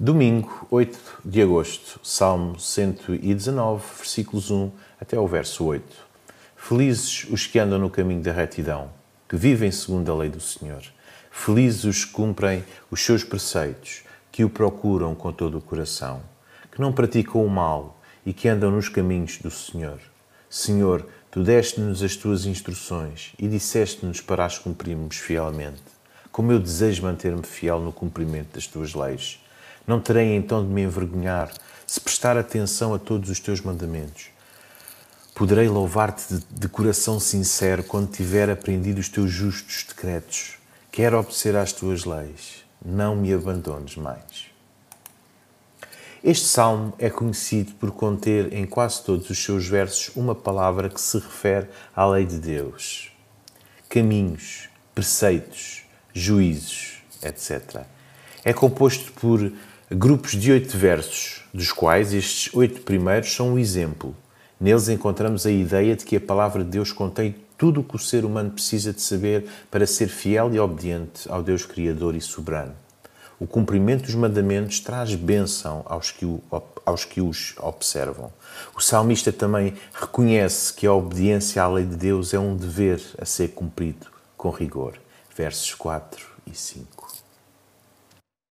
[0.00, 5.84] Domingo, 8 de agosto, Salmo 119, versículos 1 até o verso 8.
[6.56, 8.90] Felizes os que andam no caminho da retidão,
[9.28, 10.84] que vivem segundo a lei do Senhor.
[11.32, 16.22] Felizes os que cumprem os seus preceitos, que o procuram com todo o coração,
[16.70, 19.98] que não praticam o mal e que andam nos caminhos do Senhor.
[20.48, 25.82] Senhor, tu deste-nos as tuas instruções e disseste-nos para as cumprirmos fielmente.
[26.30, 29.40] Como eu desejo manter-me fiel no cumprimento das tuas leis.
[29.88, 31.50] Não terei então de me envergonhar
[31.86, 34.26] se prestar atenção a todos os teus mandamentos.
[35.34, 40.58] Poderei louvar-te de coração sincero quando tiver aprendido os teus justos decretos.
[40.92, 42.66] Quero obedecer às tuas leis.
[42.84, 44.48] Não me abandones mais.
[46.22, 51.00] Este salmo é conhecido por conter em quase todos os seus versos uma palavra que
[51.00, 53.10] se refere à lei de Deus.
[53.88, 57.84] Caminhos, preceitos, juízos, etc.
[58.44, 59.50] É composto por
[59.90, 64.14] grupos de oito versos, dos quais estes oito primeiros são um exemplo.
[64.60, 67.98] Neles encontramos a ideia de que a palavra de Deus contém tudo o que o
[67.98, 72.74] ser humano precisa de saber para ser fiel e obediente ao Deus Criador e Soberano.
[73.40, 76.42] O cumprimento dos mandamentos traz bênção aos que, o,
[76.84, 78.30] aos que os observam.
[78.76, 83.24] O salmista também reconhece que a obediência à lei de Deus é um dever a
[83.24, 84.98] ser cumprido com rigor.
[85.34, 87.27] Versos 4 e 5.